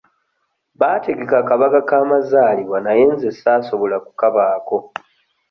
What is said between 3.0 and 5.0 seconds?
nze saasobola kukabaako.